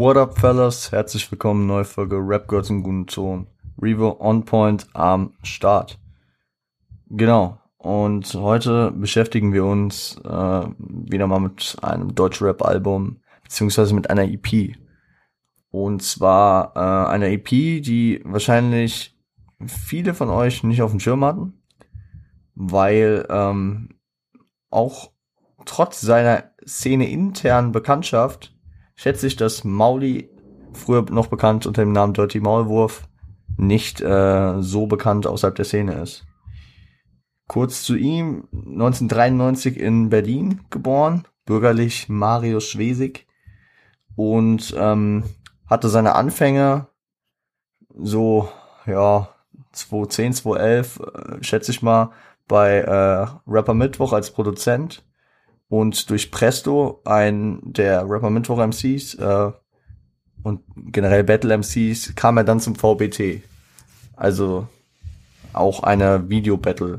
[0.00, 0.92] What up, fellas?
[0.92, 3.46] Herzlich willkommen, neue Folge Rap Girls im guten Ton.
[3.82, 5.98] Revo on point am Start.
[7.10, 7.58] Genau.
[7.76, 14.74] Und heute beschäftigen wir uns äh, wieder mal mit einem Deutsch-Rap-Album, beziehungsweise mit einer EP.
[15.68, 19.14] Und zwar äh, einer EP, die wahrscheinlich
[19.66, 21.60] viele von euch nicht auf dem Schirm hatten,
[22.54, 23.90] weil ähm,
[24.70, 25.10] auch
[25.66, 28.56] trotz seiner Szene internen Bekanntschaft
[29.00, 30.28] schätze ich, dass Mauli,
[30.74, 33.08] früher noch bekannt unter dem Namen Dirty Maulwurf,
[33.56, 36.26] nicht äh, so bekannt außerhalb der Szene ist.
[37.48, 43.26] Kurz zu ihm, 1993 in Berlin geboren, bürgerlich Marius Schwesig.
[44.16, 45.24] Und ähm,
[45.66, 46.88] hatte seine Anfänge
[47.96, 48.50] so,
[48.84, 49.30] ja,
[49.72, 52.10] 2010, 2011, äh, schätze ich mal,
[52.46, 55.02] bei äh, Rapper Mittwoch als Produzent
[55.70, 59.52] und durch Presto, ein der Rapper Mittwoch MCs äh,
[60.42, 63.42] und generell Battle MCs, kam er dann zum VBT.
[64.16, 64.66] Also
[65.52, 66.98] auch eine Video Battle.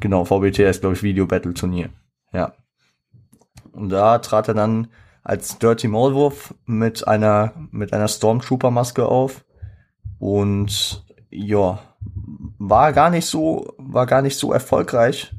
[0.00, 1.90] Genau, VBT ist glaube ich Video Battle Turnier.
[2.32, 2.54] Ja.
[3.72, 4.88] Und da trat er dann
[5.22, 9.44] als Dirty Maulwurf mit einer mit einer Stormtrooper Maske auf
[10.18, 11.80] und ja,
[12.58, 15.34] war gar nicht so war gar nicht so erfolgreich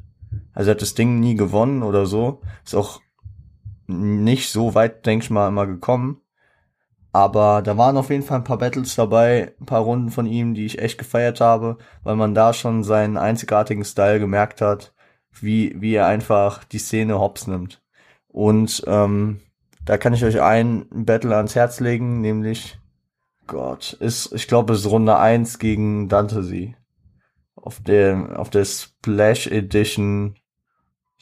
[0.53, 2.41] also er hat das Ding nie gewonnen oder so.
[2.63, 3.01] Ist auch
[3.87, 6.21] nicht so weit, denke ich mal, immer gekommen.
[7.11, 10.55] Aber da waren auf jeden Fall ein paar Battles dabei, ein paar Runden von ihm,
[10.55, 14.93] die ich echt gefeiert habe, weil man da schon seinen einzigartigen Style gemerkt hat,
[15.39, 17.83] wie, wie er einfach die Szene hops nimmt.
[18.29, 19.41] Und ähm,
[19.85, 22.79] da kann ich euch ein Battle ans Herz legen, nämlich
[23.45, 26.75] Gott, ist, ich glaube, es ist Runde eins gegen Dantesy.
[27.55, 30.35] Auf der, auf der Splash Edition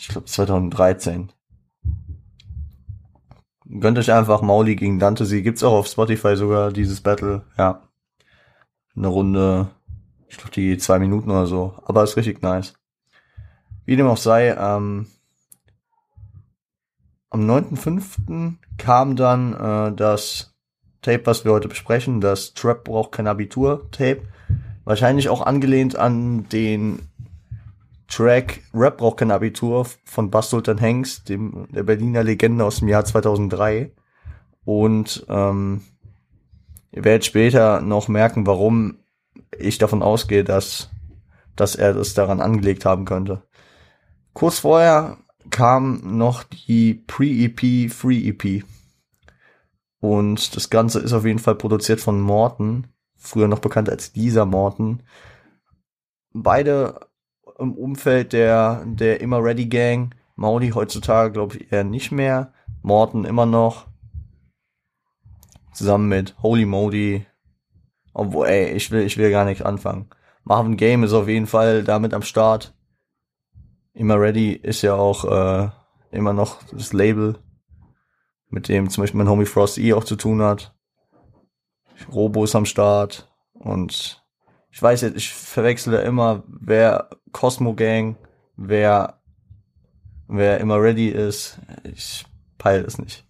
[0.02, 1.32] ich glaube 2013.
[3.80, 5.26] Gönnt euch einfach Mauli gegen Dante.
[5.26, 7.44] Sie gibt's auch auf Spotify sogar, dieses Battle.
[7.56, 7.84] Ja.
[8.96, 9.70] Eine Runde,
[10.28, 11.76] ich glaube die zwei Minuten oder so.
[11.86, 12.74] Aber ist richtig nice.
[13.86, 15.06] Wie dem auch sei, ähm,
[17.30, 18.56] am 9.5.
[18.78, 20.56] kam dann äh, das
[21.04, 24.24] Tape, was wir heute besprechen, das Trap braucht kein Abitur-Tape.
[24.84, 27.11] Wahrscheinlich auch angelehnt an den
[28.12, 32.90] Track Rap braucht kein Abitur von Bass Sultan Hengst, dem der Berliner Legende aus dem
[32.90, 33.92] Jahr 2003.
[34.66, 35.82] Und ähm,
[36.92, 38.98] ihr werdet später noch merken, warum
[39.58, 40.90] ich davon ausgehe, dass,
[41.56, 43.44] dass er das daran angelegt haben könnte.
[44.34, 45.18] Kurz vorher
[45.50, 48.66] kam noch die Pre-EP, Free-EP.
[50.02, 54.46] Und das Ganze ist auf jeden Fall produziert von Morton, früher noch bekannt als dieser
[54.46, 55.04] Morton.
[56.34, 57.11] Beide
[57.60, 60.16] im Umfeld der, der Immer Ready Gang.
[60.36, 62.54] Mauli heutzutage, glaube ich, eher nicht mehr.
[62.82, 63.88] Morton immer noch.
[65.74, 67.26] Zusammen mit Holy Modi.
[68.14, 70.10] Obwohl, ey, ich will, ich will gar nicht anfangen.
[70.44, 72.74] Marvin Game ist auf jeden Fall damit am Start.
[73.94, 75.70] Immer Ready ist ja auch äh,
[76.12, 77.38] immer noch das Label,
[78.50, 80.74] mit dem zum Beispiel mein Homie Frost E auch zu tun hat.
[82.12, 84.21] Robo ist am Start und
[84.72, 88.16] ich weiß jetzt, ich verwechsle immer, wer Cosmo Gang,
[88.56, 89.22] wer,
[90.28, 91.60] wer immer ready ist.
[91.84, 92.26] Ich
[92.58, 93.28] peile es nicht.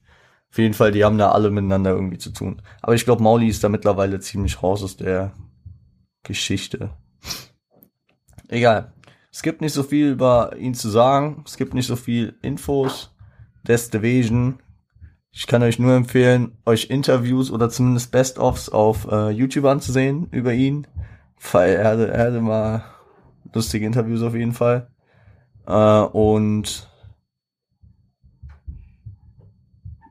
[0.51, 2.61] Auf jeden Fall, die haben da alle miteinander irgendwie zu tun.
[2.81, 5.31] Aber ich glaube, Mauli ist da mittlerweile ziemlich raus aus der
[6.23, 6.91] Geschichte.
[8.47, 8.93] Egal.
[9.31, 11.43] Es gibt nicht so viel über ihn zu sagen.
[11.47, 13.15] Es gibt nicht so viel Infos.
[13.63, 13.95] Death.
[15.33, 20.51] Ich kann euch nur empfehlen, euch Interviews oder zumindest Best-ofs auf äh, YouTube anzusehen über
[20.51, 20.85] ihn
[21.51, 22.83] weil er hatte, er hatte mal
[23.53, 24.89] lustige Interviews auf jeden Fall.
[25.65, 26.89] Äh, und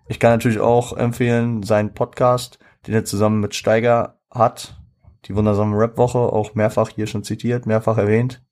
[0.09, 4.77] ich kann natürlich auch empfehlen, seinen Podcast, den er zusammen mit Steiger hat.
[5.27, 8.43] Die wundersame Rap-Woche, auch mehrfach hier schon zitiert, mehrfach erwähnt.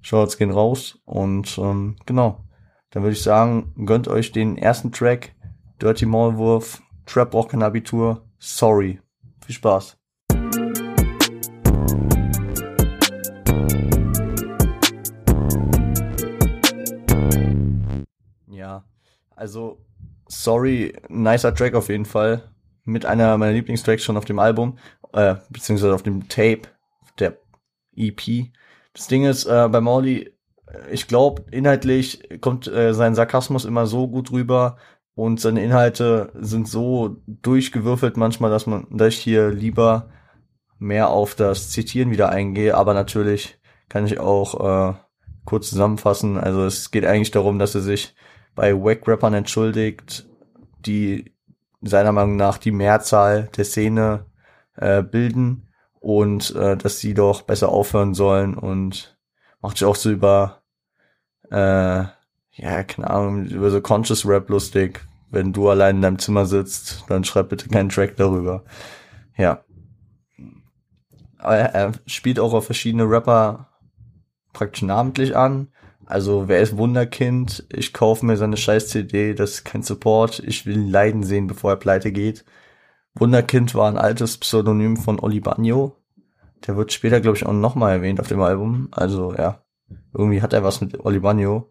[0.00, 0.98] Schaut's gehen raus.
[1.04, 2.44] Und ähm, genau.
[2.90, 5.34] Dann würde ich sagen, gönnt euch den ersten Track,
[5.80, 9.00] Dirty Maulwurf, Trap kein Abitur, Sorry.
[9.46, 10.01] Viel Spaß.
[19.42, 19.84] Also,
[20.28, 22.52] sorry, nicer Track auf jeden Fall.
[22.84, 24.78] Mit einer meiner Lieblingstracks schon auf dem Album,
[25.14, 26.62] äh, beziehungsweise auf dem Tape,
[27.18, 27.38] der
[27.96, 28.52] EP.
[28.94, 30.32] Das Ding ist, äh, bei Morley,
[30.92, 34.76] ich glaube, inhaltlich kommt äh, sein Sarkasmus immer so gut rüber
[35.16, 40.08] und seine Inhalte sind so durchgewürfelt manchmal, dass man, dass ich hier lieber
[40.78, 44.94] mehr auf das Zitieren wieder eingehe, aber natürlich kann ich auch äh,
[45.46, 46.38] kurz zusammenfassen.
[46.38, 48.14] Also es geht eigentlich darum, dass er sich
[48.54, 50.26] bei Wack-Rappern entschuldigt,
[50.86, 51.32] die
[51.80, 54.26] seiner Meinung nach die Mehrzahl der Szene
[54.76, 55.68] äh, bilden
[56.00, 59.16] und äh, dass sie doch besser aufhören sollen und
[59.60, 60.62] macht sich auch so über
[61.50, 62.04] äh,
[62.54, 65.04] ja, keine Ahnung, über so Conscious Rap lustig.
[65.30, 68.64] Wenn du allein in deinem Zimmer sitzt, dann schreib bitte keinen Track darüber.
[69.36, 69.64] Ja.
[71.38, 73.68] Aber er spielt auch auf verschiedene Rapper
[74.52, 75.68] praktisch namentlich an.
[76.12, 77.64] Also, wer ist Wunderkind?
[77.70, 80.40] Ich kaufe mir seine scheiß CD, das ist kein Support.
[80.40, 82.44] Ich will ihn leiden sehen, bevor er pleite geht.
[83.14, 85.96] Wunderkind war ein altes Pseudonym von Oli Bagno.
[86.66, 88.88] Der wird später, glaube ich, auch nochmal erwähnt auf dem Album.
[88.90, 89.64] Also, ja.
[90.12, 91.70] Irgendwie hat er was mit Oli Bagno.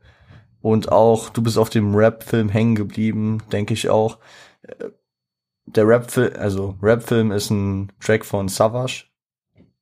[0.59, 4.17] Und auch, du bist auf dem Rap-Film hängen geblieben, denke ich auch.
[5.67, 9.05] Der Rap-Film, also Rap-Film ist ein Track von Savage,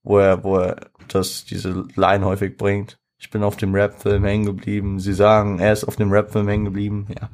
[0.04, 3.00] wo er, wo er das, diese Line häufig bringt.
[3.20, 5.00] Ich bin auf dem Rap-Film hängen geblieben.
[5.00, 7.08] Sie sagen, er ist auf dem Rap-Film hängen geblieben.
[7.10, 7.30] Ja.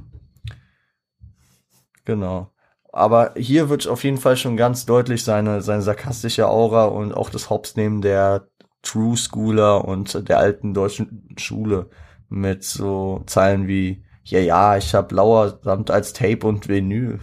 [2.04, 2.52] Genau.
[2.92, 7.30] Aber hier wird auf jeden Fall schon ganz deutlich seine, seine sarkastische Aura und auch
[7.30, 8.48] das Hopsnehmen der
[8.82, 11.90] True Schooler und der alten deutschen Schule
[12.30, 17.20] mit so Zeilen wie, ja, ja, ich hab blauer Samt als Tape und Vinyl.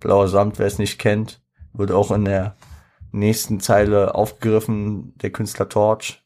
[0.00, 1.42] Blauer Samt, wer es nicht kennt,
[1.72, 2.56] wird auch in der
[3.12, 6.25] nächsten Zeile aufgegriffen, der Künstler Torch.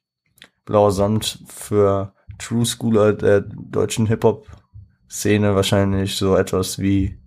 [0.64, 7.20] Blauer Samt für True Schooler der deutschen Hip-Hop-Szene wahrscheinlich so etwas wie,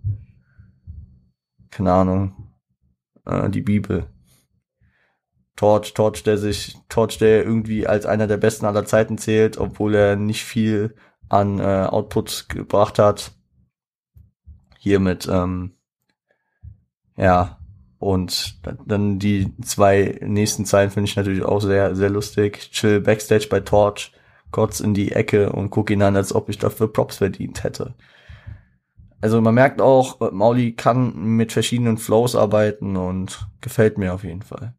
[1.70, 2.52] keine Ahnung,
[3.24, 4.06] äh, die Bibel.
[5.56, 9.94] Torch, Torch, der sich, Torch, der irgendwie als einer der besten aller Zeiten zählt, obwohl
[9.94, 10.96] er nicht viel
[11.28, 13.32] an äh, Output gebracht hat.
[14.78, 15.76] Hier mit, ähm,
[17.16, 17.58] ja,
[18.04, 22.70] und dann die zwei nächsten Zeilen finde ich natürlich auch sehr, sehr lustig.
[22.70, 24.12] Chill Backstage bei Torch,
[24.50, 27.94] kurz in die Ecke und guck ihn an, als ob ich dafür Props verdient hätte.
[29.22, 34.42] Also man merkt auch, Mauli kann mit verschiedenen Flows arbeiten und gefällt mir auf jeden
[34.42, 34.74] Fall.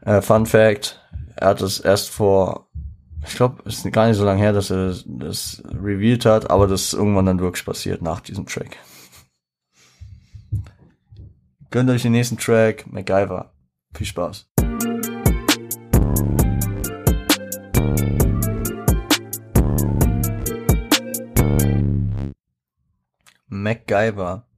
[0.00, 1.00] Äh, Fun Fact,
[1.36, 2.66] er hat es erst vor,
[3.24, 6.66] ich glaube, es ist gar nicht so lange her, dass er das revealed hat, aber
[6.66, 8.78] das ist irgendwann dann wirklich passiert nach diesem Track.
[11.72, 13.52] Gönnt euch den nächsten Track, MacGyver.
[13.94, 14.50] Viel Spaß.
[23.46, 24.48] MacGyver.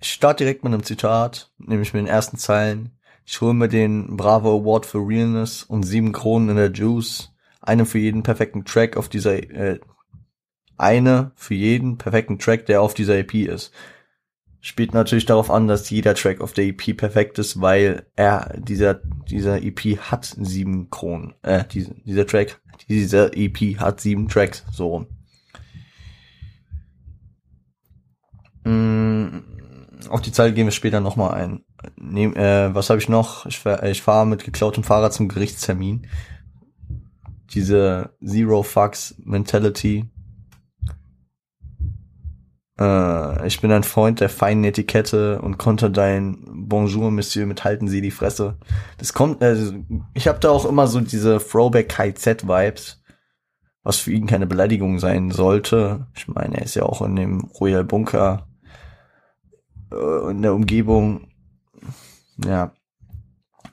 [0.00, 2.96] Ich starte direkt mit einem Zitat, nämlich mit den ersten Zeilen.
[3.24, 7.32] Ich hole mir den Bravo Award für Realness und sieben Kronen in der Juice.
[7.60, 9.80] Eine für jeden perfekten Track auf dieser, äh,
[10.76, 13.72] eine für jeden perfekten Track, der auf dieser EP ist.
[14.60, 18.94] Spielt natürlich darauf an, dass jeder Track auf der EP perfekt ist, weil er, dieser,
[18.94, 24.88] dieser EP hat sieben Kronen, äh, diese, dieser Track, dieser EP hat sieben Tracks, so
[24.88, 25.06] rum.
[28.64, 29.44] Mm,
[30.08, 31.64] auf die Zeit gehen wir später nochmal ein.
[31.96, 33.46] Nehm, äh, was habe ich noch?
[33.46, 36.08] Ich, ich fahre mit geklautem Fahrrad zum Gerichtstermin.
[37.52, 40.06] Diese Zero Fucks Mentality.
[42.78, 47.88] Äh, ich bin ein Freund der feinen Etikette und konnte dein Bonjour, Monsieur, mit halten
[47.88, 48.56] Sie die Fresse.
[48.98, 49.56] Das kommt, äh,
[50.14, 53.02] ich habe da auch immer so diese Throwback KZ-Vibes,
[53.82, 56.06] was für ihn keine Beleidigung sein sollte.
[56.14, 58.46] Ich meine, er ist ja auch in dem Royal Bunker
[59.92, 61.28] äh, in der Umgebung
[62.44, 62.72] ja.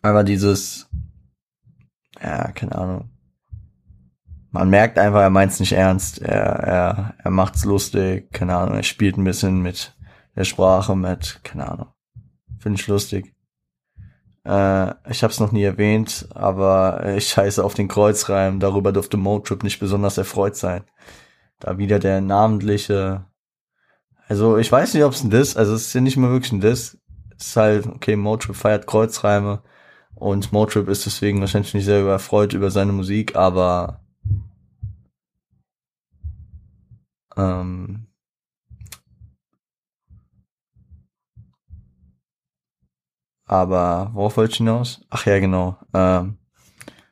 [0.02, 0.90] Aber dieses,
[2.22, 3.10] ja, keine Ahnung.
[4.54, 6.22] Man merkt einfach, er meint's nicht ernst.
[6.22, 8.76] Er, er, er macht's lustig, keine Ahnung.
[8.76, 9.98] Er spielt ein bisschen mit
[10.36, 11.88] der Sprache, mit, keine Ahnung.
[12.60, 13.34] Finde ich lustig.
[14.46, 18.62] Äh, ich hab's noch nie erwähnt, aber ich scheiße auf den Kreuzreim.
[18.62, 20.84] Darüber durfte Motrip nicht besonders erfreut sein.
[21.60, 23.26] Da wieder der namentliche.
[24.28, 26.62] Also ich weiß nicht, ob's ein Diss, also es ist ja nicht mal wirklich ein
[26.62, 26.98] Diss
[27.38, 29.62] ist halt, okay, Motrip feiert Kreuzreime
[30.16, 34.03] und Motrip ist deswegen wahrscheinlich nicht sehr überfreut über seine Musik, aber
[37.38, 38.08] ähm,
[43.46, 45.02] aber worauf wollte ich hinaus?
[45.10, 45.78] Ach ja, genau.
[45.94, 46.38] Ähm,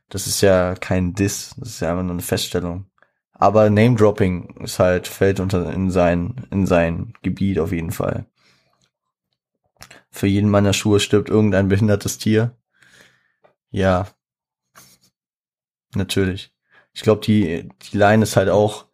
[0.10, 2.88] das ist ja kein Diss, das ist ja einfach nur eine Feststellung.
[3.34, 8.28] Aber Name Dropping ist halt fällt unter in sein in sein Gebiet auf jeden Fall
[10.12, 12.58] für jeden meiner Schuhe stirbt irgendein behindertes Tier.
[13.72, 14.08] Ja.
[15.96, 16.54] Natürlich.
[16.94, 18.88] Ich glaube, die, die Line ist halt auch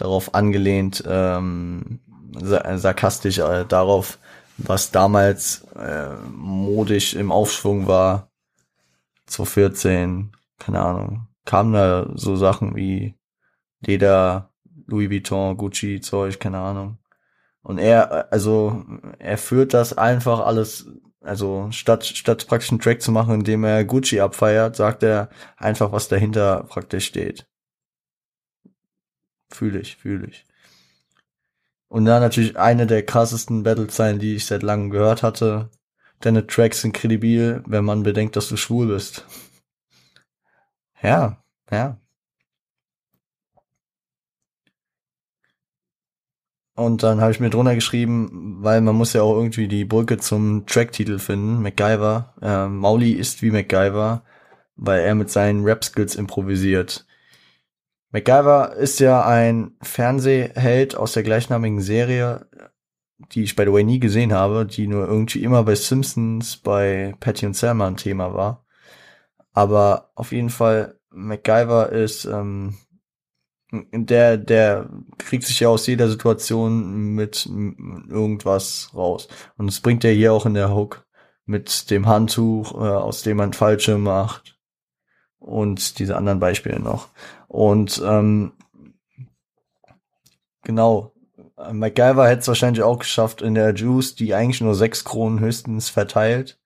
[0.00, 2.00] darauf angelehnt, ähm,
[2.32, 4.18] sarkastisch äh, darauf,
[4.56, 8.30] was damals äh, modisch im Aufschwung war.
[9.26, 11.28] 2014, keine Ahnung.
[11.44, 13.14] Kamen da so Sachen wie
[13.80, 14.52] Leder,
[14.86, 16.98] Louis Vuitton, Gucci, Zeug, keine Ahnung.
[17.62, 18.84] Und er, also,
[19.18, 20.88] er führt das einfach alles,
[21.20, 25.92] also statt, statt praktisch einen Track zu machen, indem er Gucci abfeiert, sagt er einfach,
[25.92, 27.49] was dahinter praktisch steht.
[29.50, 30.46] Fühle ich, fühle ich.
[31.88, 35.70] Und dann natürlich eine der krassesten Battle-Zeilen, die ich seit langem gehört hatte.
[36.20, 39.24] Deine Tracks sind kredibil, wenn man bedenkt, dass du schwul bist.
[41.02, 41.98] Ja, ja.
[46.74, 50.18] Und dann habe ich mir drunter geschrieben, weil man muss ja auch irgendwie die Brücke
[50.18, 51.60] zum Tracktitel finden.
[51.60, 52.34] MacGyver.
[52.40, 54.22] Äh, Mauli ist wie MacGyver,
[54.76, 57.06] weil er mit seinen Rap-Skills improvisiert.
[58.12, 62.46] MacGyver ist ja ein Fernsehheld aus der gleichnamigen Serie,
[63.32, 67.14] die ich by the way nie gesehen habe, die nur irgendwie immer bei Simpsons, bei
[67.20, 68.64] Patty und Selma ein Thema war.
[69.52, 72.74] Aber auf jeden Fall, MacGyver ist ähm,
[73.72, 79.28] der, der kriegt sich ja aus jeder Situation mit irgendwas raus.
[79.56, 81.06] Und das bringt er hier auch in der Hook
[81.46, 84.59] mit dem Handtuch, äh, aus dem man falsche macht.
[85.40, 87.08] Und diese anderen Beispiele noch.
[87.48, 88.52] Und ähm,
[90.62, 91.12] genau,
[91.72, 95.88] MacGyver hätte es wahrscheinlich auch geschafft in der Juice, die eigentlich nur sechs Kronen höchstens
[95.88, 96.60] verteilt.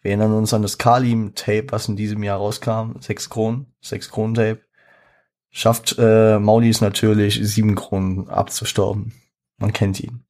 [0.00, 2.98] Wir erinnern uns an das Kalim-Tape, was in diesem Jahr rauskam.
[3.00, 4.60] Sechs Kronen, sechs Kronen-Tape
[5.50, 9.14] schafft äh, Maulis natürlich sieben Kronen abzustauben.
[9.58, 10.24] Man kennt ihn.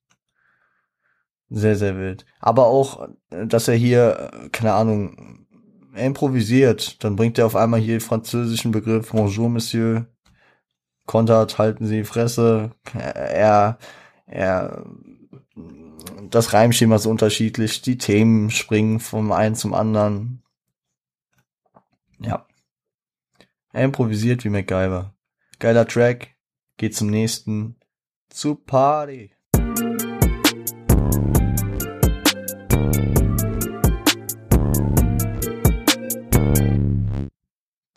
[1.49, 2.25] Sehr, sehr wild.
[2.41, 5.46] Aber auch, dass er hier, äh, keine Ahnung,
[5.97, 10.07] improvisiert, dann bringt er auf einmal hier den französischen Begriff Bonjour, Monsieur.
[11.07, 12.73] Kontert, halten Sie die Fresse.
[12.93, 13.79] Er,
[14.27, 14.85] er,
[16.31, 20.43] das Reimschema ist unterschiedlich, die Themen springen vom einen zum anderen.
[22.19, 22.47] Ja.
[23.73, 25.15] Er improvisiert wie MacGyver.
[25.59, 26.35] Geiler Track.
[26.77, 27.77] Geht zum nächsten.
[28.29, 29.36] Zu Party.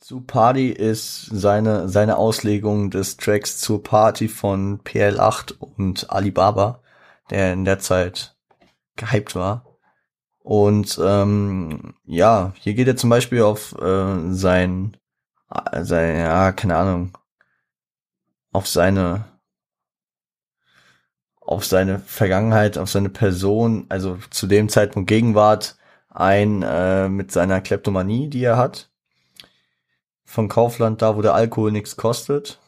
[0.09, 6.81] Zu Party ist seine, seine Auslegung des Tracks zur Party von PL8 und Alibaba,
[7.29, 8.35] der in der Zeit
[8.95, 9.67] gehypt war.
[10.39, 14.97] Und ähm, ja, hier geht er zum Beispiel auf äh, sein,
[15.51, 17.15] äh, sein, ja, keine Ahnung,
[18.51, 19.25] auf seine
[21.39, 25.77] auf seine Vergangenheit, auf seine Person, also zu dem Zeitpunkt Gegenwart
[26.09, 28.89] ein äh, mit seiner Kleptomanie, die er hat.
[30.29, 32.59] Von Kaufland, da wo der Alkohol nichts kostet.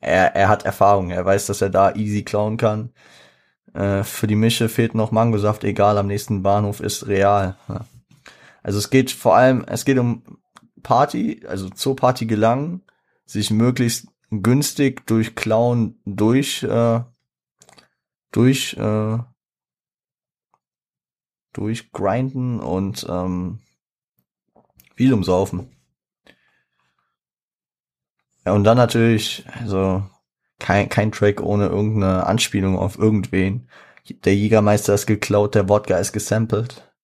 [0.00, 2.94] Er, er hat Erfahrung, er weiß, dass er da easy klauen kann.
[3.74, 7.58] Äh, für die Mische fehlt noch Mangosaft, egal, am nächsten Bahnhof ist real.
[8.62, 10.22] Also es geht vor allem, es geht um
[10.82, 12.80] Party, also zur Party gelangen,
[13.26, 17.00] sich möglichst günstig durch Klauen durch äh,
[18.32, 19.18] durch äh,
[21.52, 23.58] durch grinden und ähm,
[24.94, 25.75] viel umsaufen.
[28.46, 30.04] Ja, und dann natürlich, also
[30.60, 33.68] kein, kein Track ohne irgendeine Anspielung auf irgendwen.
[34.24, 36.94] Der Jägermeister ist geklaut, der Wodka ist gesampelt.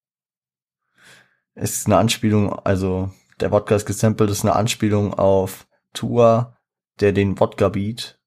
[1.54, 6.56] Es ist eine Anspielung, also der Wodka ist gesampelt, ist eine Anspielung auf Tua,
[7.00, 8.20] der den Wodka-Beat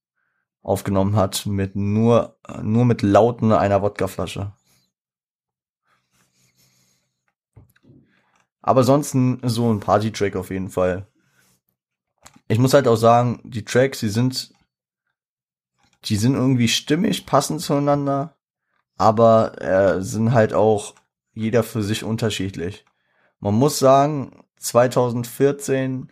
[0.61, 4.51] aufgenommen hat mit nur, nur mit Lauten einer Wodkaflasche.
[8.61, 11.07] Aber sonst so ein Party-Track auf jeden Fall.
[12.47, 14.51] Ich muss halt auch sagen, die Tracks, die sind,
[16.05, 18.35] die sind irgendwie stimmig, passen zueinander,
[18.97, 20.93] aber äh, sind halt auch
[21.33, 22.85] jeder für sich unterschiedlich.
[23.39, 26.09] Man muss sagen, 2014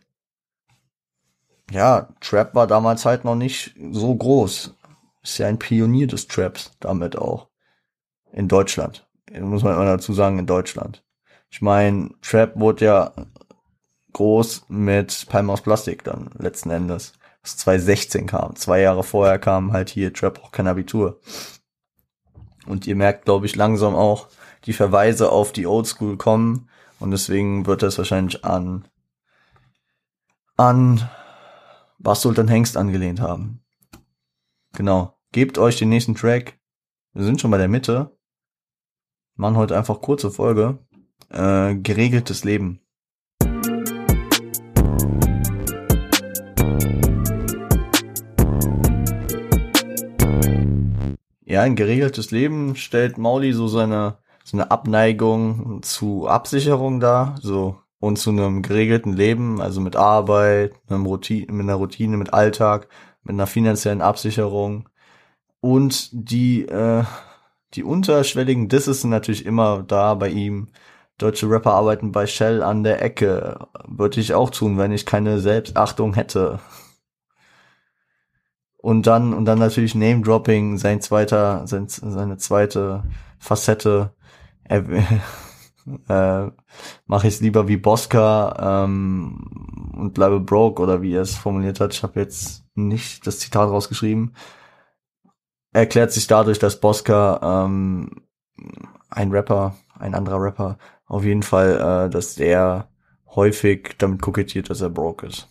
[1.72, 4.76] ja, Trap war damals halt noch nicht so groß.
[5.24, 7.48] Ist ja ein Pionier des Traps damit auch.
[8.32, 9.08] In Deutschland.
[9.40, 11.04] Muss man immer dazu sagen, in Deutschland.
[11.50, 13.14] Ich meine, Trap wurde ja
[14.14, 17.14] groß mit Palm aus Plastik dann letzten Endes.
[17.42, 18.56] Was 2016 kam.
[18.56, 21.20] Zwei Jahre vorher kam halt hier Trap auch kein Abitur.
[22.66, 24.30] Und ihr merkt, glaube ich, langsam auch
[24.66, 26.70] die Verweise auf die Oldschool kommen.
[27.00, 28.88] Und deswegen wird das wahrscheinlich an,
[30.56, 31.10] an
[31.98, 33.62] was Sultan Hengst angelehnt haben.
[34.74, 35.18] Genau.
[35.32, 36.60] Gebt euch den nächsten Track.
[37.14, 38.16] Wir sind schon bei der Mitte.
[39.36, 40.78] Machen heute einfach kurze Folge.
[41.30, 42.83] Äh, geregeltes Leben.
[51.54, 57.36] Ja, ein geregeltes Leben stellt Mauli so seine, seine Abneigung zu Absicherung dar.
[57.44, 62.34] So, und zu einem geregelten Leben, also mit Arbeit, einem Routine, mit einer Routine, mit
[62.34, 62.88] Alltag,
[63.22, 64.90] mit einer finanziellen Absicherung.
[65.60, 67.04] Und die, äh,
[67.76, 70.70] die unterschwelligen Disses sind natürlich immer da bei ihm.
[71.20, 73.60] Deutsche Rapper arbeiten bei Shell an der Ecke.
[73.88, 76.62] Würde ich auch tun, wenn ich keine Selbstachtung hätte.
[78.84, 83.06] Und dann, und dann natürlich Name-Dropping, sein zweiter, sein, seine zweite
[83.40, 84.14] Facette.
[84.66, 84.84] Er,
[86.10, 86.52] äh,
[87.06, 91.80] mache ich es lieber wie Bosca ähm, und bleibe broke oder wie er es formuliert
[91.80, 91.94] hat.
[91.94, 94.36] Ich habe jetzt nicht das Zitat rausgeschrieben.
[95.72, 98.26] erklärt sich dadurch, dass Bosca ähm,
[99.10, 102.90] ein Rapper, ein anderer Rapper, auf jeden Fall, äh, dass der
[103.28, 105.48] häufig damit kokettiert, dass er broke ist.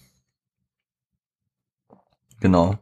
[2.41, 2.77] Genau.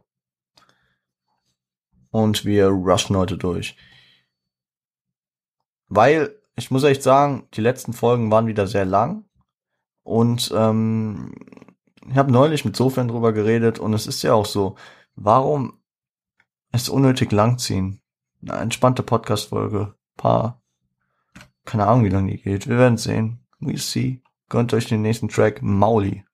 [2.11, 3.75] Und wir rushen heute durch.
[5.87, 9.25] Weil ich muss echt sagen, die letzten Folgen waren wieder sehr lang.
[10.03, 11.33] Und ähm,
[12.09, 14.75] ich habe neulich mit Sofern drüber geredet und es ist ja auch so,
[15.15, 15.79] warum
[16.71, 18.01] es unnötig langziehen?
[18.41, 19.95] Eine entspannte Podcast-Folge.
[20.17, 20.61] Paar,
[21.65, 22.67] keine Ahnung, wie lange die geht.
[22.67, 23.45] Wir werden sehen.
[23.59, 24.21] We'll see.
[24.49, 26.25] Gönnt euch den nächsten Track, Mauli.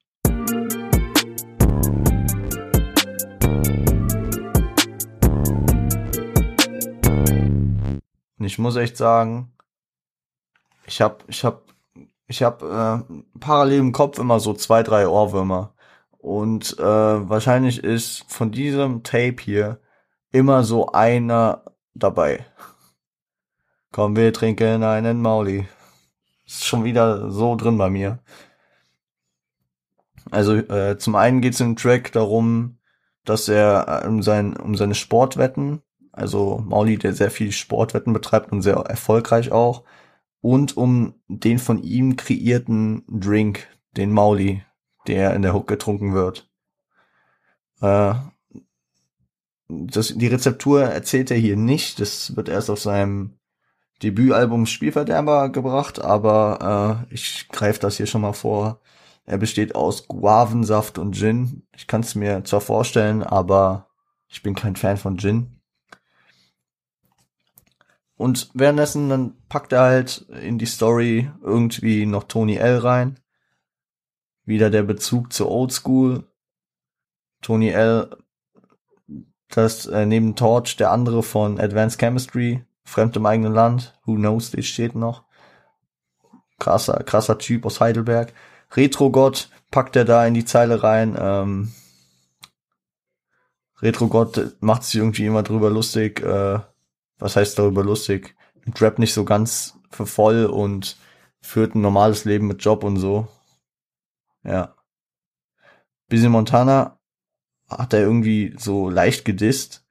[8.47, 9.53] Ich muss echt sagen,
[10.87, 11.63] ich habe ich hab,
[12.27, 13.03] ich hab, äh,
[13.39, 15.75] parallel im Kopf immer so zwei, drei Ohrwürmer.
[16.17, 16.83] Und äh,
[17.29, 19.81] wahrscheinlich ist von diesem Tape hier
[20.31, 21.63] immer so einer
[21.93, 22.45] dabei.
[23.91, 25.67] Komm, wir trinken einen Mauli.
[26.45, 28.19] Ist schon wieder so drin bei mir.
[30.31, 32.79] Also äh, zum einen geht es im Track darum,
[33.25, 35.81] dass er äh, um, sein, um seine Sportwetten,
[36.17, 39.83] also Mauli, der sehr viel Sportwetten betreibt und sehr erfolgreich auch,
[40.41, 44.63] und um den von ihm kreierten Drink, den Mauli,
[45.07, 46.49] der in der Hook getrunken wird.
[47.81, 48.13] Äh,
[49.69, 53.37] das, die Rezeptur erzählt er hier nicht, das wird erst auf seinem
[54.03, 58.79] Debütalbum Spielverderber gebracht, aber äh, ich greife das hier schon mal vor.
[59.25, 61.67] Er besteht aus Guavensaft und Gin.
[61.75, 63.87] Ich kann es mir zwar vorstellen, aber
[64.29, 65.56] ich bin kein Fan von Gin.
[68.17, 73.19] Und währenddessen dann packt er halt in die Story irgendwie noch Tony L rein.
[74.43, 76.23] Wieder der Bezug zur Oldschool.
[77.41, 78.09] Tony L,
[79.49, 84.49] das äh, neben Torch der andere von Advanced Chemistry, Fremd im eigenen Land, Who Knows,
[84.51, 85.23] das steht noch.
[86.57, 88.33] Krasser, krasser Typ aus Heidelberg.
[88.75, 91.15] Retro-Gott packt er da in die Zeile rein.
[91.19, 91.71] Ähm,
[93.79, 96.59] Retro-Gott macht sich irgendwie immer drüber lustig, äh,
[97.19, 98.35] was heißt darüber lustig?
[98.79, 100.97] Rap nicht so ganz für voll und
[101.41, 103.27] führt ein normales Leben mit Job und so.
[104.43, 104.75] Ja.
[106.09, 106.99] Busy Montana
[107.69, 109.85] hat er irgendwie so leicht gedisst.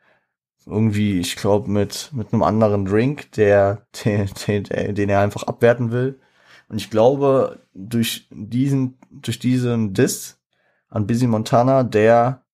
[0.67, 5.91] Irgendwie, ich glaube, mit, mit einem anderen Drink, der, den, den, den er einfach abwerten
[5.91, 6.21] will.
[6.69, 10.41] Und ich glaube, durch diesen, durch diesen Diss
[10.89, 12.45] an Busy Montana, der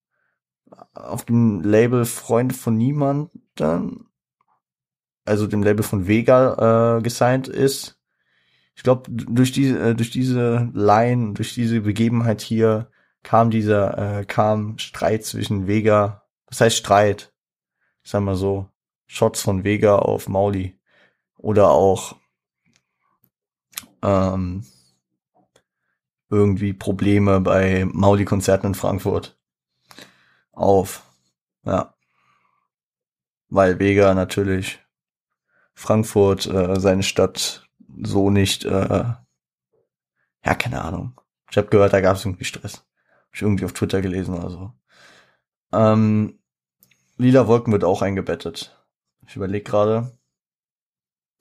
[0.95, 4.07] auf dem Label Freunde von Niemanden
[5.25, 7.99] also dem Label von Vega äh, gesigned ist.
[8.75, 12.91] Ich glaube, durch diese, äh, durch diese Line, durch diese Begebenheit hier
[13.23, 17.33] kam dieser, äh, kam Streit zwischen Vega, was heißt Streit?
[18.03, 18.69] Ich sag mal so,
[19.07, 20.79] Shots von Vega auf Mauli.
[21.37, 22.17] Oder auch
[24.03, 24.65] ähm,
[26.31, 29.39] irgendwie Probleme bei Mauli-Konzerten in Frankfurt
[30.53, 31.03] auf.
[31.65, 31.95] Ja.
[33.49, 34.82] Weil Vega natürlich
[35.75, 37.69] Frankfurt äh, seine Stadt
[38.03, 39.05] so nicht, äh,
[40.45, 41.21] ja, keine Ahnung.
[41.51, 42.85] Ich habe gehört, da gab es irgendwie Stress.
[43.27, 44.73] Hab ich irgendwie auf Twitter gelesen oder so.
[45.73, 46.39] Ähm,
[47.17, 48.77] Lila Wolken wird auch eingebettet.
[49.27, 50.19] Ich überlege gerade.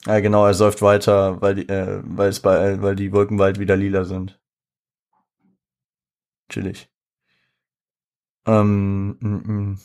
[0.06, 3.60] Ja, genau, er säuft weiter, weil die, äh, weil es bei, weil die Wolken bald
[3.60, 4.40] wieder lila sind.
[6.50, 6.90] Chillig.
[8.46, 9.52] Ähm, m mm, -m.
[9.52, 9.80] Mm.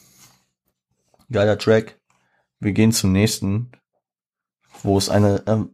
[1.30, 2.00] Geiler Track.
[2.61, 3.72] Wir gehen zum nächsten
[4.82, 5.70] wo es eine ähm,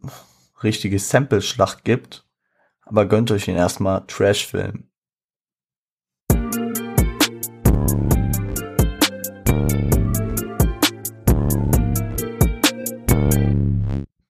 [0.62, 2.26] richtige Sample-Schlacht gibt.
[2.82, 4.88] Aber gönnt euch ihn erstmal Trash-Film.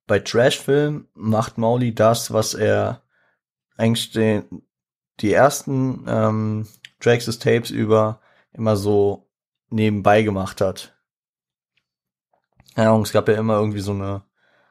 [0.06, 3.02] Bei Trash-Film macht Mauli das, was er
[3.76, 4.62] eigentlich den,
[5.20, 6.68] die ersten ähm,
[7.00, 8.20] Tracks des Tapes über
[8.52, 9.30] immer so
[9.70, 10.94] nebenbei gemacht hat.
[12.76, 14.22] Ja, es gab ja immer irgendwie so eine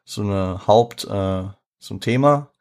[0.03, 1.43] so eine Haupt, äh,
[1.79, 2.51] so ein Thema.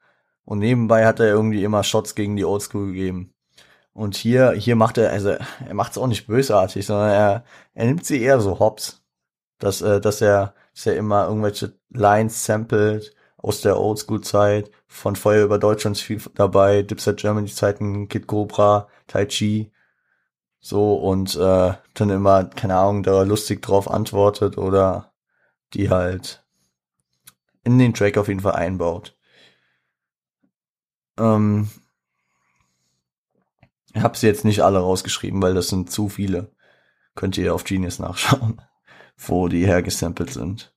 [0.44, 3.34] Und nebenbei hat er irgendwie immer Shots gegen die Oldschool gegeben.
[3.92, 7.86] Und hier, hier macht er, also er macht es auch nicht bösartig, sondern er, er
[7.86, 9.02] nimmt sie eher so hops.
[9.58, 15.44] dass, äh, dass er, dass er immer irgendwelche Lines samplet aus der Oldschool-Zeit, von Feuer
[15.44, 19.72] über Deutschland ist viel dabei, Dipset Germany-Zeiten, Kid Cobra, Tai Chi,
[20.60, 25.12] so und äh, dann immer, keine Ahnung, da lustig drauf antwortet oder
[25.74, 26.44] die halt
[27.64, 29.16] in den Track auf jeden Fall einbaut.
[31.18, 31.68] Ähm,
[33.92, 36.52] ich habe sie jetzt nicht alle rausgeschrieben, weil das sind zu viele.
[37.14, 38.62] Könnt ihr auf Genius nachschauen,
[39.16, 40.74] wo die hergesampelt sind.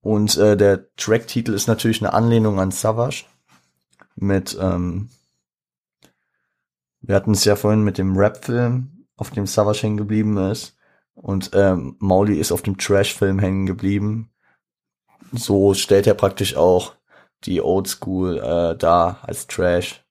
[0.00, 3.24] Und äh, der Tracktitel ist natürlich eine Anlehnung an Savage
[4.16, 5.10] mit, ähm,
[7.00, 10.76] wir hatten es ja vorhin mit dem Rap-Film, auf dem Savage hängen geblieben ist.
[11.14, 14.30] Und ähm, Mauli ist auf dem Trash-Film hängen geblieben.
[15.32, 16.94] So stellt er praktisch auch
[17.44, 20.04] die Oldschool äh, da als Trash.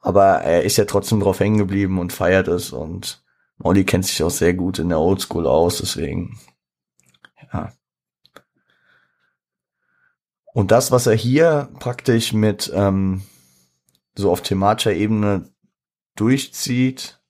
[0.00, 3.22] Aber er ist ja trotzdem drauf hängen geblieben und feiert es und
[3.58, 6.38] Mauli kennt sich auch sehr gut in der Oldschool aus, deswegen,
[7.52, 7.72] ja.
[10.52, 13.22] Und das, was er hier praktisch mit ähm,
[14.14, 15.50] so auf thematischer Ebene
[16.16, 17.20] durchzieht,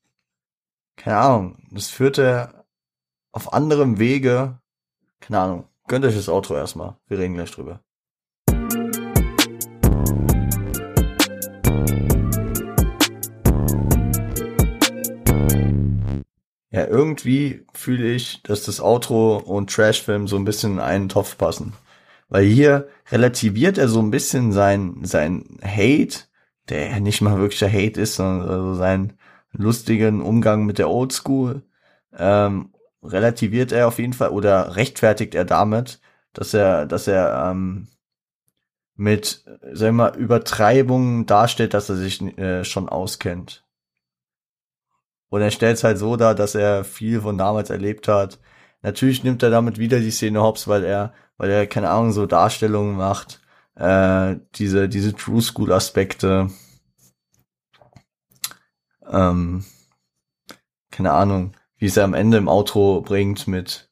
[0.97, 2.65] keine Ahnung, das führt er
[3.33, 4.61] auf anderem Wege,
[5.19, 7.81] keine Ahnung, gönnt euch das Outro erstmal, wir reden gleich drüber.
[16.73, 21.37] Ja, irgendwie fühle ich, dass das Outro und Trashfilm so ein bisschen in einen Topf
[21.37, 21.73] passen.
[22.29, 26.21] Weil hier relativiert er so ein bisschen sein, sein Hate,
[26.69, 29.15] der nicht mal wirklicher Hate ist, sondern also seinen
[29.51, 31.65] lustigen Umgang mit der Oldschool,
[32.17, 32.70] ähm,
[33.03, 36.01] relativiert er auf jeden Fall oder rechtfertigt er damit,
[36.33, 37.89] dass er, dass er ähm,
[38.95, 43.65] mit, sagen wir mal, Übertreibungen darstellt, dass er sich äh, schon auskennt.
[45.29, 48.39] Und er stellt es halt so dar, dass er viel von damals erlebt hat.
[48.83, 52.27] Natürlich nimmt er damit wieder die Szene hops, weil er weil er, keine Ahnung, so
[52.27, 53.41] Darstellungen macht,
[53.75, 56.51] äh, diese, diese True School Aspekte,
[59.11, 59.65] ähm,
[60.91, 63.91] keine Ahnung, wie es er am Ende im Outro bringt mit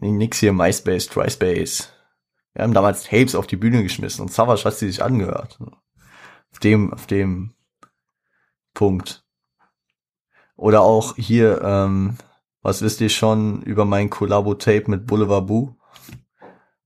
[0.00, 1.92] nix hier MySpace, TriSpace.
[2.54, 5.58] Wir haben damals Tapes auf die Bühne geschmissen und Savage hat sie sich angehört.
[5.60, 7.54] Auf dem, auf dem
[8.72, 9.24] Punkt.
[10.56, 12.16] Oder auch hier, ähm,
[12.62, 15.76] was wisst ihr schon über mein Collabo-Tape mit Boulevard Boo?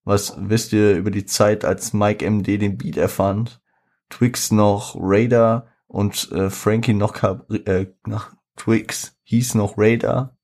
[0.02, 3.62] Was wisst ihr über die Zeit, als Mike MD den Beat erfand?
[4.10, 10.36] Twix noch Raider und äh, Frankie noch äh, nach Twix hieß noch Raider,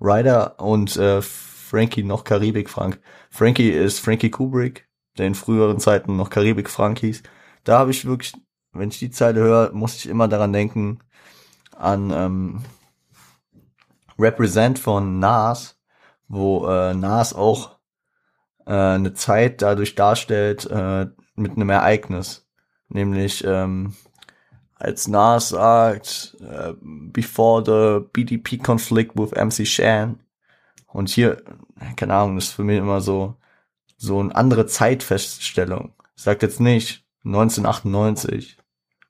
[0.00, 3.00] Ryder und äh, Frankie noch Karibik Frank.
[3.30, 7.22] Frankie ist Frankie Kubrick, der in früheren Zeiten noch Karibik Frank hieß.
[7.64, 8.34] Da habe ich wirklich,
[8.72, 11.00] wenn ich die Zeile höre, muss ich immer daran denken
[11.76, 12.64] an ähm,
[14.18, 15.78] Represent von Nas,
[16.28, 17.78] wo äh, Nas auch
[18.66, 22.48] äh, eine Zeit dadurch darstellt äh, mit einem Ereignis.
[22.88, 23.94] Nämlich ähm,
[24.78, 30.20] als Nas sagt, äh, before the BDP conflict with MC Shan.
[30.86, 31.42] Und hier,
[31.96, 33.34] keine Ahnung, ist für mich immer so,
[33.96, 35.92] so eine andere Zeitfeststellung.
[36.14, 38.58] Sagt jetzt nicht 1998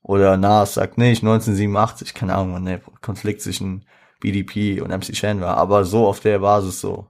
[0.03, 3.85] oder Nas sagt nicht 1987, keine Ahnung, wann der Konflikt zwischen
[4.21, 7.09] BDP und MC Shan war, aber so auf der Basis so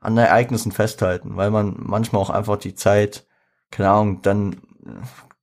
[0.00, 3.26] an Ereignissen festhalten, weil man manchmal auch einfach die Zeit,
[3.70, 4.60] keine Ahnung, dann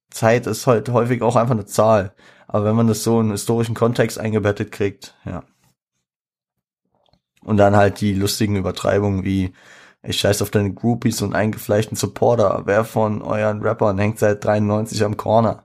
[0.10, 2.14] Zeit ist halt häufig auch einfach eine Zahl.
[2.48, 5.44] Aber wenn man das so in historischen Kontext eingebettet kriegt, ja.
[7.44, 9.54] Und dann halt die lustigen Übertreibungen wie,
[10.02, 12.64] ich scheiß auf deine Groupies und eingefleischten Supporter.
[12.66, 15.64] Wer von euren Rappern hängt seit 93 am Corner?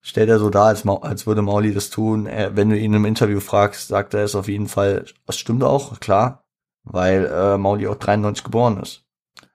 [0.00, 2.26] Stellt er so da, als, als würde Mauli das tun.
[2.26, 5.04] Er, wenn du ihn im Interview fragst, sagt er es auf jeden Fall.
[5.26, 6.44] Das stimmt auch, klar
[6.92, 9.04] weil äh, Mauli auch 93 geboren ist.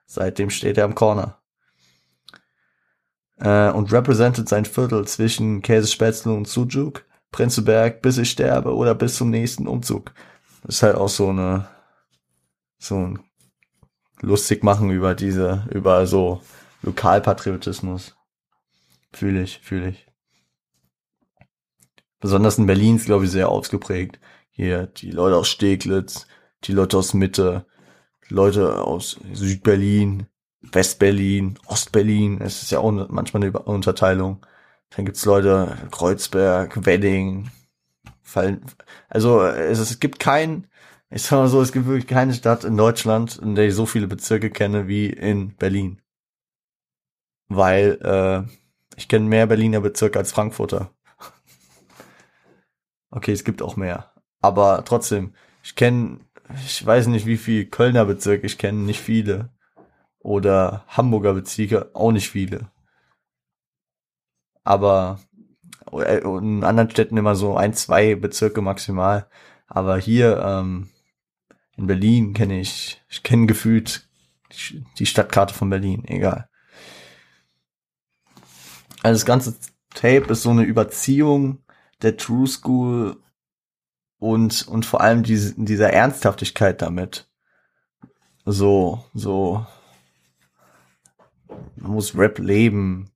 [0.06, 1.40] Seitdem steht er am Corner.
[3.38, 9.16] Äh, und repräsentiert sein Viertel zwischen Käsespätzle und Sujuk, Prinzeberg, bis ich sterbe oder bis
[9.16, 10.14] zum nächsten Umzug.
[10.64, 11.68] Das ist halt auch so eine,
[12.78, 13.20] so ein
[14.22, 16.42] lustig machen über diese, über so
[16.82, 18.16] Lokalpatriotismus.
[19.12, 20.08] Fühle ich, fühle ich.
[22.20, 24.20] Besonders in Berlin ist, glaube ich, sehr ausgeprägt.
[24.50, 26.28] Hier, die Leute aus Steglitz,
[26.64, 27.66] die Leute aus Mitte,
[28.30, 30.28] Leute aus Südberlin,
[30.72, 32.42] Westberlin, Ostberlin.
[32.42, 34.46] Es ist ja auch manchmal eine Unterteilung.
[34.92, 37.52] Dann gibt's Leute Kreuzberg, Wedding.
[38.22, 38.66] Fallen,
[39.10, 40.68] also es, es gibt kein,
[41.10, 43.86] ich sag mal so, es gibt wirklich keine Stadt in Deutschland, in der ich so
[43.86, 46.02] viele Bezirke kenne wie in Berlin.
[47.50, 48.50] Weil äh,
[48.96, 50.92] ich kenne mehr Berliner Bezirke als Frankfurter.
[53.16, 54.12] Okay, es gibt auch mehr.
[54.42, 56.20] Aber trotzdem, ich kenne
[56.66, 59.50] ich weiß nicht, wie viel Kölner Bezirke ich kenne, nicht viele.
[60.24, 62.72] Oder Hamburger Bezirke, auch nicht viele.
[64.64, 65.20] Aber
[65.92, 69.28] äh, in anderen Städten immer so ein, zwei Bezirke maximal.
[69.68, 70.90] Aber hier ähm,
[71.76, 74.08] in Berlin kenne ich, ich kenne gefühlt
[74.98, 76.48] die Stadtkarte von Berlin, egal.
[79.02, 79.56] Also das ganze
[79.94, 81.64] Tape ist so eine Überziehung
[82.02, 83.18] der True School
[84.20, 87.30] und, und vor allem diese, dieser Ernsthaftigkeit damit.
[88.46, 89.66] So, so,
[91.76, 93.10] man muss Rap leben,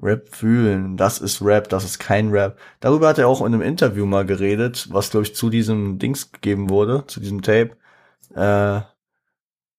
[0.00, 2.58] Rap fühlen, das ist Rap, das ist kein Rap.
[2.80, 6.32] Darüber hat er auch in einem Interview mal geredet, was glaube ich zu diesem Dings
[6.32, 7.76] gegeben wurde, zu diesem Tape,
[8.34, 8.80] äh,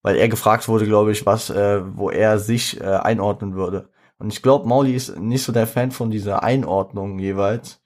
[0.02, 3.90] weil er gefragt wurde, glaube ich, was, äh, wo er sich äh, einordnen würde.
[4.18, 7.82] Und ich glaube, Mauli ist nicht so der Fan von dieser Einordnung jeweils,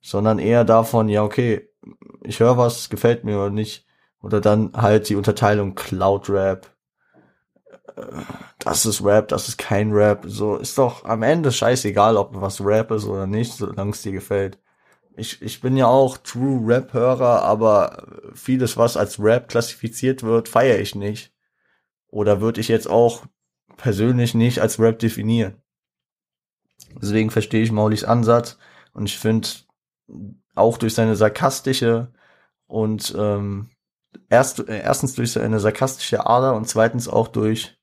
[0.00, 1.68] sondern eher davon, ja, okay,
[2.22, 3.86] ich höre was, gefällt mir oder nicht.
[4.20, 6.73] Oder dann halt die Unterteilung Cloud Rap.
[8.58, 10.24] Das ist Rap, das ist kein Rap.
[10.26, 14.12] So ist doch am Ende scheißegal, ob was Rap ist oder nicht, solange es dir
[14.12, 14.58] gefällt.
[15.16, 20.80] Ich, ich bin ja auch True Rap-Hörer, aber vieles, was als Rap klassifiziert wird, feiere
[20.80, 21.32] ich nicht.
[22.08, 23.24] Oder würde ich jetzt auch
[23.76, 25.62] persönlich nicht als Rap definieren.
[27.00, 28.58] Deswegen verstehe ich Maulis Ansatz
[28.92, 29.48] und ich finde
[30.54, 32.12] auch durch seine sarkastische
[32.66, 33.70] und ähm,
[34.28, 37.78] erst, äh, erstens durch seine sarkastische Ader und zweitens auch durch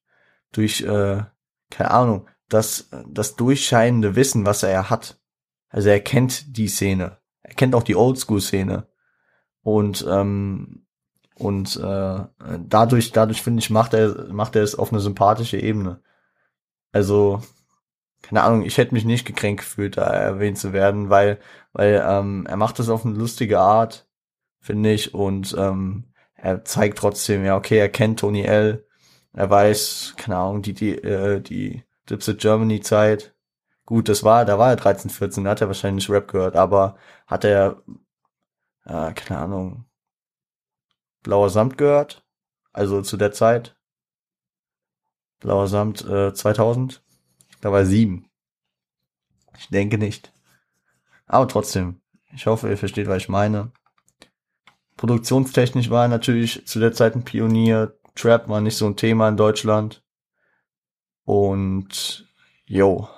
[0.51, 1.23] durch äh,
[1.69, 5.19] keine Ahnung das das durchscheinende Wissen, was er hat.
[5.69, 8.87] Also er kennt die Szene, er kennt auch die Oldschool-Szene
[9.61, 10.85] und ähm,
[11.35, 12.19] und äh,
[12.59, 16.01] dadurch dadurch finde ich macht er macht er es auf eine sympathische Ebene.
[16.91, 17.41] Also
[18.21, 21.39] keine Ahnung, ich hätte mich nicht gekränkt gefühlt, da erwähnt zu werden, weil,
[21.73, 24.07] weil ähm, er macht das auf eine lustige Art,
[24.59, 26.10] finde ich, und ähm,
[26.41, 28.87] er zeigt trotzdem, ja, okay, er kennt Tony L.
[29.33, 33.35] Er weiß, keine Ahnung, die, die, äh, die Dipset Germany Zeit.
[33.85, 36.97] Gut, das war, da war er 13, 14, da hat er wahrscheinlich Rap gehört, aber
[37.27, 37.83] hat er,
[38.85, 39.85] äh, keine Ahnung,
[41.21, 42.25] Blauer Samt gehört?
[42.73, 43.75] Also zu der Zeit?
[45.39, 47.03] Blauer Samt äh, 2000?
[47.61, 48.31] Da war sieben.
[49.59, 50.33] Ich denke nicht.
[51.27, 52.01] Aber trotzdem,
[52.33, 53.71] ich hoffe, ihr versteht, was ich meine.
[55.01, 57.95] Produktionstechnisch war er natürlich zu der Zeit ein Pionier.
[58.13, 60.03] Trap war nicht so ein Thema in Deutschland.
[61.25, 62.31] Und
[62.67, 63.09] yo.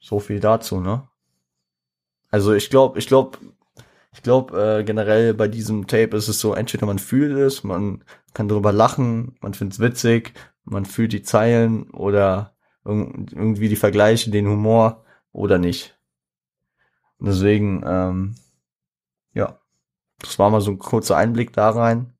[0.00, 1.06] So viel dazu, ne?
[2.32, 3.38] Also ich glaube, ich glaube,
[4.12, 8.02] ich glaube äh, generell bei diesem Tape ist es so, entweder man fühlt es, man
[8.34, 14.32] kann darüber lachen, man findet es witzig, man fühlt die Zeilen oder irgendwie die Vergleiche,
[14.32, 15.96] den Humor oder nicht.
[17.24, 18.34] Deswegen, ähm,
[19.32, 19.60] ja,
[20.18, 22.14] das war mal so ein kurzer Einblick da rein.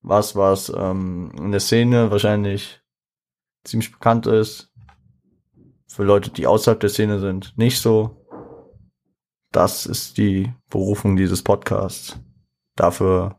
[0.00, 2.82] Was, was ähm, in der Szene wahrscheinlich
[3.62, 4.72] ziemlich bekannt ist.
[5.86, 8.26] Für Leute, die außerhalb der Szene sind, nicht so.
[9.52, 12.18] Das ist die Berufung dieses Podcasts.
[12.74, 13.38] Dafür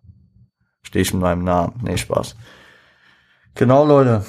[0.83, 1.81] stehe ich mit meinem Namen.
[1.83, 2.35] Nee, Spaß.
[3.55, 4.25] Genau, Leute.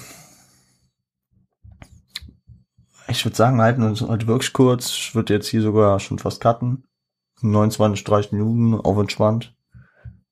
[3.14, 4.90] Ich würde sagen, halten uns heute wirklich kurz.
[4.90, 6.84] Ich würde jetzt hier sogar schon fast cutten.
[7.42, 9.54] 29, 30 Minuten, auf entspannt.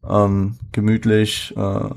[0.09, 1.57] Ähm, gemütlich.
[1.57, 1.91] Äh,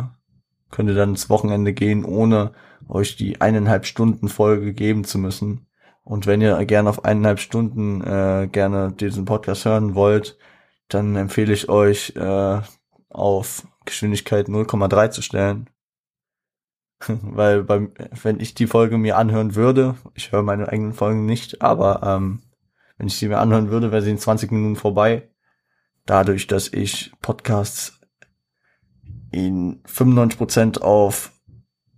[0.70, 2.52] könnt ihr dann ins Wochenende gehen, ohne
[2.88, 5.66] euch die eineinhalb Stunden Folge geben zu müssen.
[6.04, 10.38] Und wenn ihr gerne auf eineinhalb Stunden äh, gerne diesen Podcast hören wollt,
[10.88, 12.62] dann empfehle ich euch äh,
[13.10, 15.68] auf Geschwindigkeit 0,3 zu stellen.
[17.08, 17.92] Weil beim,
[18.24, 22.42] wenn ich die Folge mir anhören würde, ich höre meine eigenen Folgen nicht, aber ähm,
[22.98, 25.30] wenn ich sie mir anhören würde, wäre sie in 20 Minuten vorbei.
[26.06, 28.00] Dadurch, dass ich Podcasts
[29.32, 31.32] in 95% auf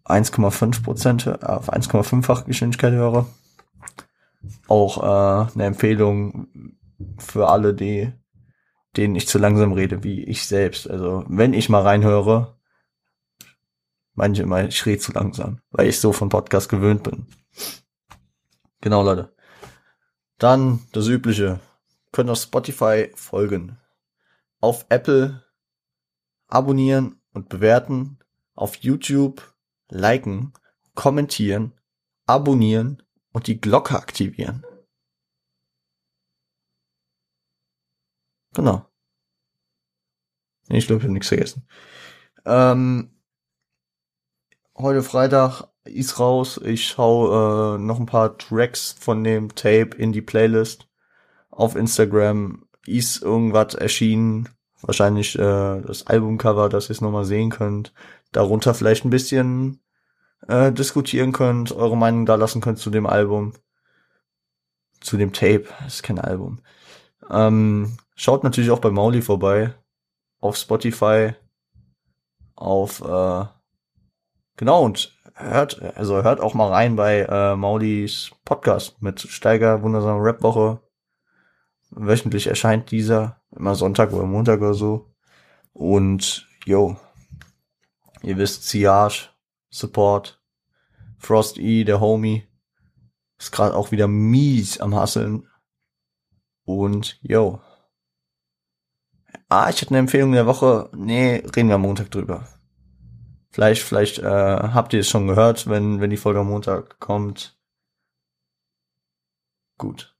[0.05, 3.27] 1,5% äh, auf 1,5-fach Geschwindigkeit höre.
[4.67, 6.47] Auch äh, eine Empfehlung
[7.17, 8.13] für alle, die
[8.95, 10.89] denen ich zu langsam rede, wie ich selbst.
[10.89, 12.56] Also wenn ich mal reinhöre,
[14.17, 17.27] Manche immer, ich rede zu langsam, weil ich so von Podcast gewöhnt bin.
[18.81, 19.31] Genau, Leute.
[20.39, 21.59] Dann das Übliche.
[22.11, 23.77] Können auf Spotify folgen.
[24.59, 25.45] Auf Apple
[26.47, 28.17] abonnieren und bewerten.
[28.55, 29.53] Auf YouTube
[29.87, 30.51] liken,
[30.95, 31.73] kommentieren,
[32.25, 33.03] abonnieren
[33.33, 34.65] und die Glocke aktivieren.
[38.55, 38.83] Genau.
[40.69, 41.67] Ich glaube, ich habe nichts vergessen.
[42.45, 43.16] Ähm,
[44.79, 46.59] heute Freitag ist raus.
[46.63, 50.87] Ich hau äh, noch ein paar Tracks von dem Tape in die Playlist
[51.49, 52.65] auf Instagram.
[52.85, 54.49] ist irgendwas erschienen.
[54.81, 57.93] Wahrscheinlich äh, das Albumcover, dass ihr es nochmal sehen könnt.
[58.31, 59.81] Darunter vielleicht ein bisschen
[60.47, 63.53] äh, diskutieren könnt, eure Meinung da lassen könnt zu dem Album.
[65.01, 65.65] Zu dem Tape.
[65.79, 66.59] Das ist kein Album.
[67.29, 69.73] Ähm, schaut natürlich auch bei Mauli vorbei.
[70.39, 71.33] Auf Spotify.
[72.55, 73.45] Auf äh,
[74.57, 80.21] genau und hört, also hört auch mal rein bei äh, Maulis Podcast mit Steiger, wundersame
[80.21, 80.81] Rap-Woche.
[81.89, 85.13] Wöchentlich erscheint dieser, immer Sonntag oder Montag oder so.
[85.71, 86.97] Und, yo,
[88.23, 89.29] ihr wisst, Siage,
[89.69, 90.41] Support,
[91.17, 92.47] Frost E, der Homie,
[93.39, 95.47] ist gerade auch wieder mies am Hasseln.
[96.65, 97.61] Und, yo.
[99.49, 100.89] Ah, ich hatte eine Empfehlung der Woche.
[100.93, 102.47] Nee, reden wir am Montag drüber.
[103.49, 107.57] Vielleicht, vielleicht äh, habt ihr es schon gehört, wenn, wenn die Folge am Montag kommt.
[109.77, 110.15] Gut.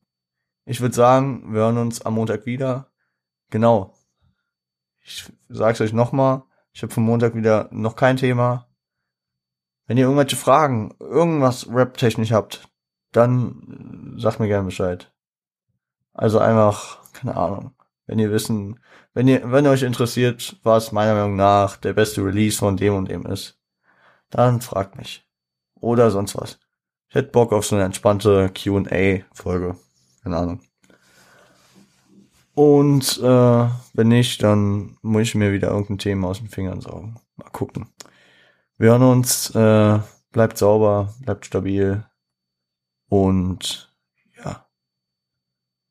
[0.66, 2.92] Ich würde sagen, wir hören uns am Montag wieder.
[3.50, 3.94] Genau.
[5.00, 6.44] Ich sag's euch nochmal.
[6.74, 8.68] Ich habe vom Montag wieder noch kein Thema.
[9.86, 12.68] Wenn ihr irgendwelche Fragen, irgendwas rap-technisch habt,
[13.14, 15.14] dann sagt mir gerne Bescheid.
[16.14, 17.72] Also einfach, keine Ahnung,
[18.08, 18.80] wenn ihr wissen,
[19.14, 23.10] wenn ihr, wenn euch interessiert, was meiner Meinung nach der beste Release von dem und
[23.10, 23.60] dem ist,
[24.30, 25.28] dann fragt mich.
[25.80, 26.60] Oder sonst was.
[27.10, 29.78] Ich hätte Bock auf so eine entspannte Q&A-Folge.
[30.24, 30.62] Keine Ahnung.
[32.54, 37.20] Und äh, wenn nicht, dann muss ich mir wieder irgendein Thema aus den Fingern saugen.
[37.36, 37.88] Mal gucken.
[38.78, 39.54] Wir hören uns.
[39.54, 40.00] Äh,
[40.32, 42.04] bleibt sauber, bleibt stabil.
[43.10, 43.94] Und
[44.38, 44.68] ja.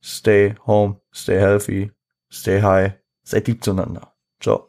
[0.02, 1.92] Stay home, stay healthy,
[2.40, 2.99] stay high.
[3.22, 4.12] Seid lieb zueinander.
[4.40, 4.68] Ciao.